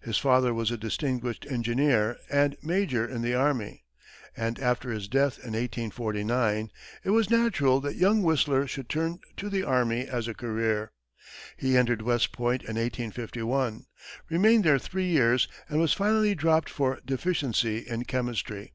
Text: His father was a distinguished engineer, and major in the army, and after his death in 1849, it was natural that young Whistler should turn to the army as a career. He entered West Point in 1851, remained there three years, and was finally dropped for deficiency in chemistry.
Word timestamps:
His 0.00 0.18
father 0.18 0.52
was 0.52 0.72
a 0.72 0.76
distinguished 0.76 1.46
engineer, 1.48 2.16
and 2.28 2.56
major 2.60 3.06
in 3.06 3.22
the 3.22 3.36
army, 3.36 3.84
and 4.36 4.58
after 4.58 4.90
his 4.90 5.06
death 5.06 5.36
in 5.38 5.52
1849, 5.52 6.72
it 7.04 7.10
was 7.10 7.30
natural 7.30 7.80
that 7.82 7.94
young 7.94 8.24
Whistler 8.24 8.66
should 8.66 8.88
turn 8.88 9.20
to 9.36 9.48
the 9.48 9.62
army 9.62 10.08
as 10.08 10.26
a 10.26 10.34
career. 10.34 10.90
He 11.56 11.76
entered 11.76 12.02
West 12.02 12.32
Point 12.32 12.62
in 12.62 12.74
1851, 12.74 13.84
remained 14.28 14.64
there 14.64 14.76
three 14.80 15.06
years, 15.08 15.46
and 15.68 15.78
was 15.80 15.92
finally 15.92 16.34
dropped 16.34 16.68
for 16.68 16.98
deficiency 17.06 17.78
in 17.78 18.06
chemistry. 18.06 18.72